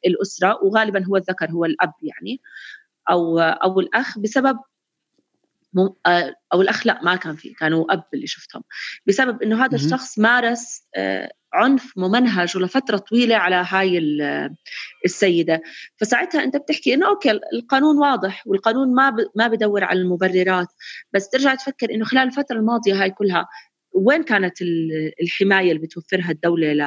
الأسرة 0.05 0.59
وغالبا 0.63 1.05
هو 1.05 1.17
الذكر 1.17 1.51
هو 1.51 1.65
الأب 1.65 1.93
يعني 2.01 2.41
أو 3.09 3.39
أو 3.39 3.79
الأخ 3.79 4.19
بسبب 4.19 4.59
آه، 6.05 6.35
أو 6.53 6.61
الأخ 6.61 6.87
لا 6.87 7.03
ما 7.03 7.15
كان 7.15 7.35
في 7.35 7.53
كانوا 7.53 7.93
أب 7.93 8.03
اللي 8.13 8.27
شفتهم 8.27 8.63
بسبب 9.07 9.41
إنه 9.43 9.65
هذا. 9.65 9.75
الشخص 9.75 10.19
مارس 10.19 10.87
آه، 10.95 11.31
عنف 11.53 11.93
ممنهج 11.97 12.57
ولفترة 12.57 12.97
طويلة 12.97 13.35
على 13.35 13.65
هاي 13.69 13.97
ال- 13.97 14.55
السيدة. 15.05 15.61
فساعتها 15.97 16.43
أنت 16.43 16.57
بتحكي 16.57 16.93
إنه 16.93 17.07
okay 17.07 17.31
القانون 17.31 17.97
واضح 17.97 18.43
والقانون 18.47 18.95
ما 18.95 19.15
ما 19.35 19.47
بدور 19.47 19.83
على 19.83 19.99
المبررات 20.01 20.67
بس 21.13 21.29
ترجع 21.29 21.55
تفكر 21.55 21.93
إنه 21.93 22.05
خلال 22.05 22.23
الفترة 22.27 22.55
الماضية 22.55 23.03
هاي 23.03 23.09
كلها 23.11 23.47
وين 23.93 24.23
كانت 24.23 24.61
ال- 24.61 25.11
الحماية 25.21 25.71
اللي 25.71 25.81
بتوفرها 25.81 26.31
الدولة 26.31 26.73
ل- 26.73 26.81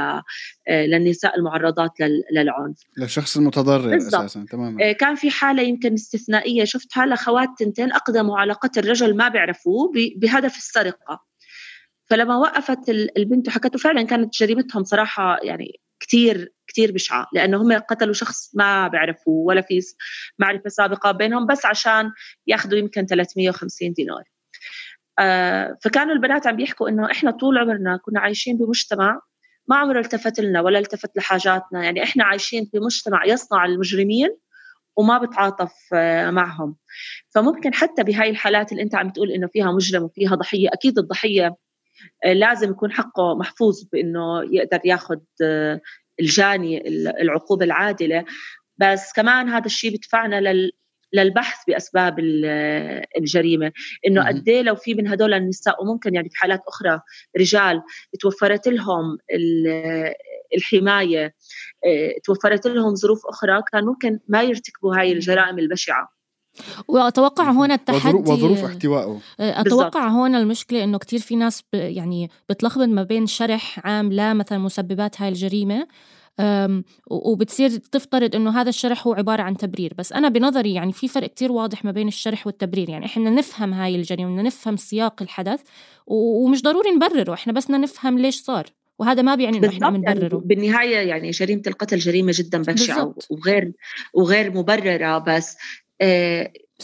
آه، 0.68 0.86
للنساء 0.86 1.38
المعرضات 1.38 2.00
لل- 2.00 2.22
للعنف؟ 2.34 2.76
للشخص 2.98 3.36
المتضرر 3.36 3.90
بالضبط. 3.90 4.14
أساسا 4.22 4.46
تماما. 4.50 4.84
آه، 4.88 4.92
كان 4.92 5.14
في 5.14 5.30
حالة 5.30 5.62
يمكن 5.62 5.92
استثنائية 5.92 6.64
شفتها 6.64 7.06
لخوات 7.06 7.48
تنتين 7.58 7.92
أقدموا 7.92 8.38
على 8.38 8.52
قتل 8.52 8.88
رجل 8.90 9.16
ما 9.16 9.28
بيعرفوه 9.28 9.92
بهدف 10.16 10.56
السرقة. 10.56 11.33
فلما 12.10 12.36
وقفت 12.36 12.88
ال- 12.88 13.18
البنت 13.18 13.48
وحكته 13.48 13.78
فعلا 13.78 14.02
كانت 14.02 14.34
جريمتهم 14.34 14.84
صراحة 14.84 15.38
يعني 15.42 15.80
كتير 16.00 16.52
كتير 16.66 16.92
بشعة 16.92 17.26
لأنه 17.32 17.62
هم 17.62 17.72
قتلوا 17.72 18.12
شخص 18.14 18.50
ما 18.54 18.88
بيعرفوه 18.88 19.44
ولا 19.46 19.60
في 19.60 19.80
س- 19.80 19.96
معرفة 20.38 20.68
سابقة 20.68 21.12
بينهم 21.12 21.46
بس 21.46 21.66
عشان 21.66 22.10
ياخذوا 22.46 22.78
يمكن 22.78 23.06
350 23.06 23.92
دينار. 23.92 24.22
آه، 25.18 25.76
فكانوا 25.84 26.14
البنات 26.14 26.46
عم 26.46 26.56
بيحكوا 26.56 26.88
إنه 26.88 27.10
إحنا 27.10 27.30
طول 27.30 27.58
عمرنا 27.58 27.96
كنا 27.96 28.20
عايشين 28.20 28.58
بمجتمع 28.58 29.20
ما 29.68 29.76
عمره 29.76 30.00
التفت 30.00 30.40
لنا 30.40 30.60
ولا 30.60 30.78
التفت 30.78 31.16
لحاجاتنا 31.16 31.84
يعني 31.84 32.02
إحنا 32.02 32.24
عايشين 32.24 32.64
في 32.72 32.78
مجتمع 32.78 33.24
يصنع 33.26 33.64
المجرمين 33.64 34.36
وما 34.96 35.18
بتعاطف 35.18 35.72
آه، 35.94 36.30
معهم. 36.30 36.76
فممكن 37.34 37.74
حتى 37.74 38.02
بهاي 38.02 38.30
الحالات 38.30 38.72
اللي 38.72 38.82
أنت 38.82 38.94
عم 38.94 39.10
تقول 39.10 39.30
إنه 39.30 39.46
فيها 39.46 39.72
مجرم 39.72 40.02
وفيها 40.02 40.34
ضحية 40.34 40.68
أكيد 40.72 40.98
الضحية 40.98 41.56
لازم 42.24 42.70
يكون 42.70 42.92
حقه 42.92 43.34
محفوظ 43.34 43.82
بإنه 43.92 44.42
يقدر 44.54 44.80
ياخذ 44.84 45.18
آه، 45.42 45.80
الجاني 46.20 46.88
ال- 46.88 47.20
العقوبة 47.22 47.64
العادلة. 47.64 48.24
بس 48.78 49.12
كمان 49.16 49.48
هذا 49.48 49.66
الشيء 49.66 49.96
بدفعنا 49.96 50.40
لل 50.40 50.72
للبحث 51.12 51.58
بأسباب 51.68 52.18
ال- 52.18 53.04
الجريمة. 53.18 53.72
إنه. 54.06 54.28
قد 54.28 54.48
إيه 54.48 54.62
لو 54.62 54.74
في 54.74 54.94
من 54.94 55.08
هدول 55.08 55.34
النساء 55.34 55.82
وممكن 55.82 56.14
يعني 56.14 56.28
في 56.30 56.36
حالات 56.36 56.60
أخرى 56.68 57.00
رجال 57.38 57.82
توفرت 58.20 58.68
لهم 58.68 59.18
ال- 59.34 60.14
الحماية 60.56 61.34
آه، 61.86 62.14
توفرت 62.24 62.66
لهم 62.66 62.94
ظروف 62.94 63.26
أخرى 63.26 63.62
كان 63.72 63.84
ممكن 63.84 64.20
ما 64.28 64.42
يرتكبوا 64.42 64.96
هاي 64.98 65.12
الجرائم 65.12 65.58
البشعة. 65.58 66.13
وأتوقع 66.88 67.50
هون 67.50 67.72
التحدي 67.72 68.16
وظروف, 68.16 68.64
احتوائه. 68.64 69.20
أتوقع 69.40 70.08
هون 70.08 70.34
المشكلة 70.34 70.84
إنه 70.84 70.98
كتير 70.98 71.20
في 71.20 71.36
ناس 71.36 71.62
ب 71.72 71.74
يعني 71.74 72.30
بتلخبط 72.50 72.88
ما 72.88 73.02
بين 73.02 73.26
شرح 73.26 73.86
عام 73.86 74.12
لا 74.12 74.34
مثلا 74.34 74.58
مسببات 74.58 75.20
هاي 75.20 75.28
الجريمة 75.28 75.86
وبتصير 77.10 77.70
تفترض 77.70 78.36
إنه 78.36 78.60
هذا 78.60 78.68
الشرح 78.68 79.06
هو 79.06 79.14
عبارة 79.14 79.42
عن 79.42 79.56
تبرير. 79.56 79.94
بس 79.98 80.12
أنا 80.12 80.28
بنظري 80.28 80.74
يعني 80.74 80.92
في 80.92 81.08
فرق 81.08 81.26
كتير 81.26 81.52
واضح 81.52 81.84
ما 81.84 81.90
بين 81.90 82.08
الشرح 82.08 82.46
والتبرير. 82.46 82.88
يعني 82.88 83.06
إحنا 83.06 83.30
نفهم 83.30 83.74
هاي 83.74 83.96
الجريمة 83.96 84.30
بدنا 84.30 84.42
نفهم 84.42 84.76
سياق 84.76 85.22
الحدث 85.22 85.60
ومش 86.06 86.62
ضروري 86.62 86.90
نبرره. 86.90 87.34
إحنا 87.34 87.52
بس 87.52 87.64
بدنا 87.64 87.78
نفهم 87.78 88.18
ليش 88.18 88.40
صار. 88.40 88.66
وهذا 88.98 89.22
ما 89.22 89.34
بيعني 89.34 89.58
إنه 89.58 89.68
إحنا 89.68 89.86
عم 89.86 89.92
بالضبط. 89.92 90.08
يعني 90.08 90.20
نبرره 90.20 90.38
بالنهاية 90.44 90.96
يعني 90.96 91.30
جريمة 91.30 91.62
القتل 91.66 91.98
جريمة 91.98 92.32
جدا 92.34 92.62
بشعة. 92.62 93.14
وغير 93.30 93.72
وغير 94.14 94.52
مبررة. 94.52 95.06
آه 95.06 95.18
بس 95.18 95.56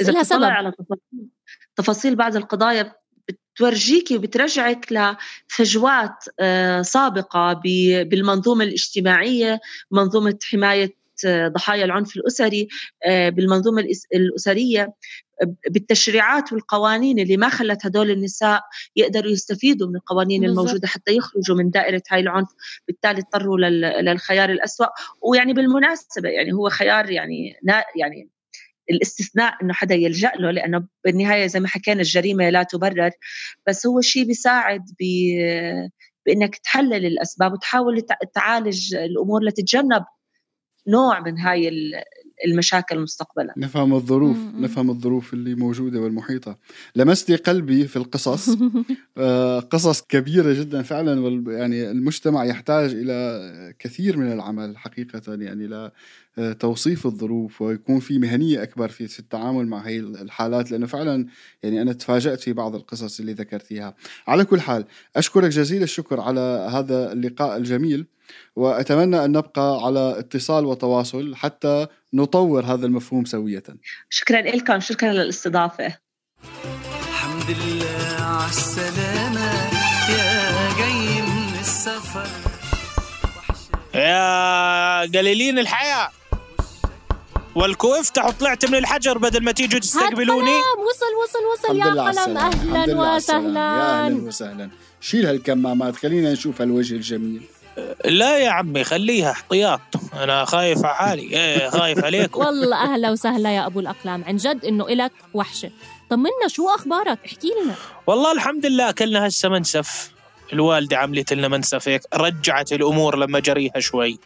إذا 0.01 0.13
لها 0.13 0.23
بتطلع. 0.23 0.47
على 0.49 0.73
تفاصيل 0.73 1.29
تفاصيل 1.77 2.17
بعض 2.17 2.37
القضايا 2.37 2.93
بتورجيكي 3.29 4.17
وبترجعك 4.17 4.87
لفجوات 4.93 6.25
آه 6.41 6.83
سابقة 6.83 7.53
بالمنظومة 8.03 8.65
الاجتماعية 8.65 9.61
منظومة 9.91 10.39
حماية 10.43 11.01
آه، 11.27 11.49
ضحايا 11.49 11.85
العنف 11.85 12.17
الأسري 12.17 12.69
آه، 13.07 13.29
بالمنظومة 13.29 13.85
الأسرية 14.15 14.95
بالتشريعات 15.71 16.53
والقوانين 16.53 17.19
اللي 17.19 17.37
ما 17.37 17.49
خلت 17.49 17.87
هدول 17.87 18.11
النساء 18.11 18.63
يقدروا 18.97 19.31
يستفيدوا 19.31 19.89
من 19.89 19.97
القوانين 19.97 20.41
بالضبط. 20.41 20.59
الموجودة 20.59 20.89
حتى 20.89 21.17
يخرجوا 21.17 21.57
من 21.57 21.71
دائرة 21.71 22.03
هاي 22.11 22.21
العنف 22.21 22.49
بالتالي 22.89 23.19
اضطروا 23.19 23.59
لل- 23.59 24.05
للخيار 24.05 24.51
الأسوأ 24.51 24.87
ويعني 25.23 25.53
بالمناسبة 25.53 26.29
يعني 26.29 26.53
هو 26.53 26.69
خيار 26.69 27.11
يعني 27.11 27.57
يعني 27.97 28.29
الاستثناء 28.91 29.55
إنه 29.63 29.73
حدا 29.75 29.95
يلجأ 29.95 30.33
له 30.39 30.51
لأنه 30.51 30.87
بالنهاية 31.05 31.47
زي 31.47 31.61
ما 31.61 31.69
حكينا 31.69 32.01
الجريمة 32.01 32.51
لا 32.51 32.63
تبرر. 32.63 33.11
بس 33.69 33.87
هو 33.87 34.01
شيء 34.01 34.25
بيساعد 34.27 34.81
ب 35.01 35.05
بإنك 36.27 36.57
تحلل 36.57 37.07
الأسباب 37.07 37.53
وتحاول 37.53 38.01
تع- 38.01 38.17
تعالج 38.35 38.95
الأمور 38.95 39.43
لتتجنب 39.45 40.05
نوع 40.89 41.21
من 41.21 41.39
هاي 41.39 41.69
المشاكل 42.47 42.99
مستقبلا. 43.01 43.55
نفهم 43.57 43.95
الظروف 43.95 44.37
مم. 44.37 44.65
نفهم 44.65 44.91
الظروف 44.91 45.35
اللي 45.35 45.55
موجودة 45.55 46.01
والمحيطة. 46.01 46.59
لمستي 46.97 47.37
قلبي 47.37 47.87
في 47.89 47.97
القصص. 47.97 48.49
آه، 49.19 49.61
قصص 49.61 50.03
كبيرة 50.03 50.53
جدا 50.53 50.83
فعلا 50.83 51.21
وال- 51.21 51.45
يعني 51.49 51.91
المجتمع 51.91 52.45
يحتاج 52.45 52.91
إلى 52.95 53.75
كثير 53.79 54.17
من 54.17 54.33
العمل 54.33 54.77
حقيقة 54.79 55.23
يعني 55.35 55.91
لتوصيف 56.39 57.07
الظروف 57.07 57.63
ويكون 57.63 58.01
في 58.01 58.19
مهنية 58.19 58.63
أكبر 58.63 58.89
في 58.89 59.07
في 59.09 59.21
التعامل 59.21 59.67
مع 59.67 59.79
هي 59.79 59.99
الحالات. 60.01 60.71
لأنه 60.71 60.87
فعلا 60.87 61.27
يعني 61.63 61.83
أنا 61.83 61.93
تفاجأت 61.93 62.41
في 62.41 62.53
بعض 62.53 62.75
القصص 62.75 63.21
اللي 63.21 63.33
ذكرتيها. 63.33 63.95
على 64.27 64.45
كل 64.45 64.61
حال 64.61 64.85
أشكرك 65.17 65.51
جزيل 65.51 65.83
الشكر 65.83 66.21
على 66.21 66.69
هذا 66.73 67.13
اللقاء 67.13 67.57
الجميل. 67.57 68.07
وأتمنى 68.57 69.25
أن 69.25 69.33
نبقى 69.33 69.81
على 69.85 70.19
اتصال 70.19 70.65
وتواصل 70.65 71.37
حتى 71.37 71.87
نطور 72.15 72.65
هذا 72.65 72.87
المفهوم 72.87 73.25
سوية. 73.25 73.63
شكرا 74.11 74.41
لكم 74.41 74.81
شكرا 74.81 75.13
للاستضافة. 75.13 75.97
الحمد 77.09 77.51
لله 77.51 78.25
عالسلامة 78.25 79.53
يا 80.11 80.79
جاي 80.79 81.23
من 81.23 81.59
السفر. 81.61 82.29
يا 83.95 85.01
قليلين 85.01 85.59
الحياة. 85.59 86.09
والكوفت 87.55 88.19
طلعت 88.41 88.65
من 88.65 88.75
الحجر 88.75 89.19
بدل 89.19 89.45
ما 89.45 89.53
تيجوا 89.53 89.81
تستقبلوني. 89.81 90.51
قلم 90.51 90.81
وصل 90.89 91.13
وصل 91.23 91.45
وصل 91.53 91.79
يا 91.79 91.85
على 91.85 92.21
قلم. 92.21 92.37
أهلا 92.37 92.41
على 92.41 92.51
السلامة. 92.57 93.07
يا 93.07 93.17
وسهلا 93.17 94.07
أهلا 94.07 94.27
وسهلا. 94.27 94.71
شيل 95.01 95.27
هالكمامات 95.27 95.97
خلينا 95.97 96.33
نشوف 96.33 96.61
هالوجه 96.61 96.95
الجميل. 96.95 97.43
لا 98.05 98.39
يا 98.39 98.51
عمي 98.51 98.85
خليها 98.85 99.31
احتياط. 99.31 99.81
أنا 100.15 100.45
خايف 100.45 100.85
على 100.85 100.95
حالي. 100.95 101.23
إيه 101.23 101.71
خايف 101.71 102.05
عليكم. 102.05 102.41
والله 102.45 102.77
أهلا 102.77 103.11
وسهلا 103.11 103.55
يا 103.57 103.67
أبو 103.67 103.81
الأقلام. 103.81 104.25
عن 104.25 104.37
جد 104.37 104.65
إنه 104.65 104.87
إلك 104.87 105.13
وحشة. 105.35 105.71
طمنا 106.11 106.49
شو 106.49 106.69
أخبارك؟ 106.69 107.19
احكي 107.27 107.49
لنا. 107.65 107.75
والله 108.07 108.33
الحمد 108.33 108.67
لله 108.67 108.89
أكلنا 108.89 109.27
هسه 109.27 109.49
منسف. 109.49 110.11
الوالدة 110.53 110.97
عملت 110.97 111.33
لنا 111.33 111.49
منسف 111.49 111.89
هيك 111.89 112.03
رجعت 112.15 112.73
الأمور 112.73 113.17
لما 113.19 113.41
جريها 113.41 113.79
شوي. 113.79 114.19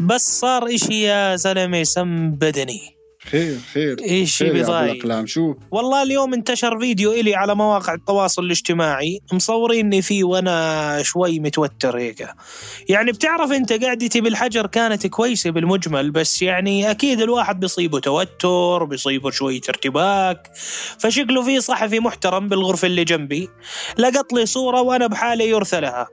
بس 0.00 0.40
صار 0.40 0.74
إشي 0.74 1.02
يا 1.02 1.36
زلمة 1.36 1.82
سم 1.82 2.30
بدني. 2.30 3.01
خير 3.30 3.58
خير. 3.74 3.96
أبو 4.42 4.58
بضايق. 4.58 5.24
شو؟ 5.24 5.54
والله 5.70 6.02
اليوم 6.02 6.34
انتشر 6.34 6.78
فيديو 6.78 7.12
إلي 7.12 7.34
على 7.34 7.54
مواقع 7.54 7.94
التواصل 7.94 8.44
الاجتماعي 8.44 9.20
مصوريني 9.32 10.02
فيه 10.02 10.24
وأنا 10.24 11.02
شوي 11.02 11.40
متوتر 11.40 11.98
هيك. 11.98 12.28
يعني 12.88 13.12
بتعرف 13.12 13.52
أنت 13.52 13.72
قعدتي 13.72 14.20
بالحجر 14.20 14.66
كانت 14.66 15.06
كويسة 15.06 15.50
بالمجمل 15.50 16.10
بس 16.10 16.42
يعني 16.42 16.90
أكيد 16.90 17.20
الواحد 17.20 17.60
بيصيبه 17.60 17.98
توتر 17.98 18.84
بيصيبه 18.84 19.30
شوية 19.30 19.60
ارتباك. 19.68 20.50
فشكله 20.98 21.42
في 21.42 21.60
صحفي 21.60 22.00
محترم 22.00 22.48
بالغرفة 22.48 22.86
اللي 22.86 23.04
جنبي. 23.04 23.48
لقط 23.98 24.32
لي 24.32 24.46
صورة 24.46 24.80
وأنا 24.80 25.06
بحالي 25.06 25.48
يرثى 25.48 25.80
لها. 25.80 26.08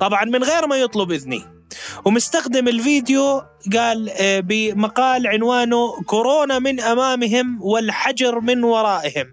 طبعا 0.00 0.24
من 0.24 0.44
غير 0.44 0.66
ما 0.66 0.76
يطلب 0.76 1.12
إذني. 1.12 1.59
ومستخدم 2.04 2.68
الفيديو 2.68 3.42
قال 3.76 4.10
آه، 4.10 4.40
بمقال 4.40 5.26
عنوانه 5.26 6.02
كورونا 6.06 6.58
من 6.58 6.80
أمامهم 6.80 7.58
والحجر 7.62 8.40
من 8.40 8.64
ورائهم 8.64 9.26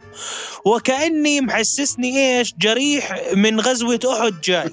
وكأني 0.65 1.41
محسسني 1.41 2.37
إيش؟ 2.37 2.53
جريح 2.59 3.21
من 3.33 3.59
غزوة 3.59 3.99
أحد 4.05 4.41
جاي. 4.43 4.71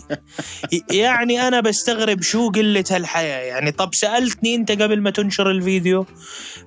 يعني 1.02 1.48
أنا 1.48 1.60
بستغرب 1.60 2.22
شو 2.22 2.50
قلة 2.50 2.84
هالحياة. 2.90 3.38
يعني 3.38 3.72
طب 3.72 3.94
سألتني 3.94 4.54
أنت 4.54 4.72
قبل 4.72 5.00
ما 5.00 5.10
تنشر 5.10 5.50
الفيديو. 5.50 6.06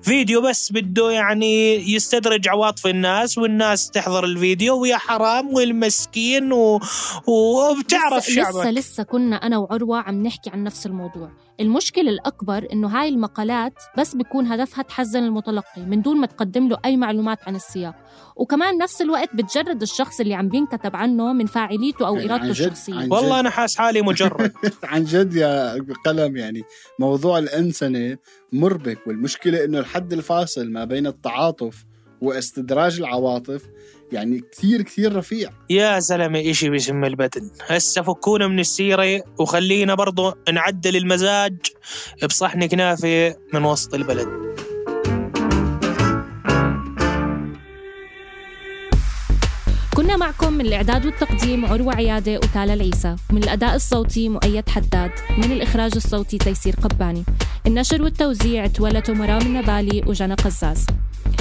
فيديو 0.02 0.40
بس 0.40 0.72
بده 0.72 1.10
يعني 1.10 1.74
يستدرج 1.94 2.48
عواطف 2.48 2.86
الناس 2.86 3.38
والناس 3.38 3.90
تحضر 3.90 4.24
الفيديو 4.24 4.78
ويا 4.78 4.96
حرام 4.96 5.54
والمسكين 5.54 6.52
و... 6.52 6.80
وبتعرف 7.26 8.28
لسه, 8.28 8.34
شعبك. 8.34 8.56
لسه 8.56 8.70
لسه 8.70 9.02
كنا 9.02 9.36
أنا 9.36 9.58
وعروة 9.58 9.98
عم 9.98 10.22
نحكي 10.22 10.50
عن 10.50 10.64
نفس 10.64 10.86
الموضوع. 10.88 11.30
المشكلة 11.60 12.10
الأكبر 12.10 12.68
إنه 12.72 12.88
إنه 12.88 13.00
هاي 13.00 13.08
المقالات 13.08 13.74
بس 13.98 14.14
بيكون 14.14 14.46
هدفها 14.46 14.82
تحزن 14.82 15.22
المتلقي 15.22 15.82
من 15.82 16.02
دون 16.02 16.16
ما 16.16 16.26
تقدم 16.26 16.68
له 16.68 16.78
أي 16.84 16.96
معلومات 16.96 17.38
عن 17.46 17.56
السياق. 17.56 17.94
وكمان 18.36 18.78
نفس 18.78 19.02
الوقت 19.02 19.36
بتجرد 19.36 19.82
الشخص 19.82 20.20
اللي 20.20 20.34
عم 20.34 20.48
بينكتب 20.48 20.96
عنه 20.96 21.32
من 21.32 21.46
فاعليته 21.46 22.06
أو 22.06 22.16
إرادته 22.16 22.50
الشخصية. 22.50 22.94
عن 22.94 23.12
والله 23.12 23.40
أنا 23.40 23.50
حاس 23.50 23.76
حالي 23.76 24.02
مجرد. 24.02 24.52
عن 24.84 25.04
جد 25.04 25.34
يا 25.34 25.78
قلم 26.06 26.36
يعني 26.36 26.62
موضوع 26.98 27.38
الأنسنة 27.38 28.16
مربك 28.52 29.06
والمشكلة 29.06 29.64
إنه 29.64 29.78
الحد 29.78 30.12
الفاصل 30.12 30.70
ما 30.70 30.84
بين 30.84 31.06
التعاطف 31.06 31.84
واستدراج 32.20 32.98
العواطف 32.98 33.62
يعني 34.12 34.42
كثير 34.52 34.82
كثير 34.82 35.16
رفيع. 35.16 35.50
يا 35.70 35.98
زلمه 35.98 36.50
إشي 36.50 36.70
باسم 36.70 37.04
البدن 37.04 37.50
هسه 37.66 38.02
فكونا 38.02 38.46
من 38.46 38.58
السيرة 38.58 39.22
وخلينا 39.38 39.94
برضو 39.94 40.34
نعدل 40.52 40.96
المزاج 40.96 41.56
بصحن 42.24 42.66
كنافه 42.66 43.36
من 43.54 43.64
وسط 43.64 43.94
البلد. 43.94 44.28
كنا 49.96 50.16
معكم 50.16 50.52
من 50.52 50.66
الإعداد 50.66 51.06
والتقديم 51.06 51.66
عروة 51.66 51.94
عيادة 51.94 52.34
وتالا 52.34 52.74
العيسى 52.74 53.16
من 53.30 53.42
الأداء 53.42 53.74
الصوتي 53.74 54.28
مؤيد 54.28 54.68
حداد 54.68 55.10
من 55.38 55.52
الإخراج 55.52 55.92
الصوتي 55.96 56.38
تيسير 56.38 56.74
قباني. 56.82 57.24
النشر 57.66 58.02
والتوزيع 58.02 58.66
تولته 58.66 59.12
مرام 59.12 59.42
النبالي 59.42 60.02
وجنى 60.06 60.34
قزاز. 60.34 60.86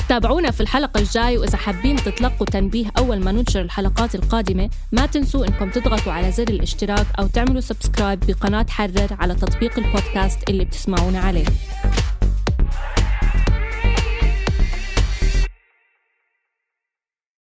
تابعونا 0.09 0.51
في 0.51 0.61
الحلقة 0.61 0.99
الجاي 0.99 1.37
وإذا 1.37 1.57
حابين 1.57 1.95
تتلقوا 1.95 2.45
تنبيه 2.45 2.85
أول 2.97 3.19
ما 3.19 3.31
ننشر 3.31 3.61
الحلقات 3.61 4.15
القادمة 4.15 4.69
ما 4.91 5.05
تنسوا 5.05 5.45
إنكم 5.45 5.69
تضغطوا 5.69 6.13
على 6.13 6.31
زر 6.31 6.47
الاشتراك 6.49 7.05
أو 7.19 7.27
تعملوا 7.27 7.61
سبسكرايب 7.61 8.19
بقناة 8.19 8.65
حرر 8.69 9.07
على 9.19 9.35
تطبيق 9.35 9.79
البودكاست 9.79 10.49
اللي 10.49 10.65
بتسمعونا 10.65 11.19
عليه. 11.19 11.45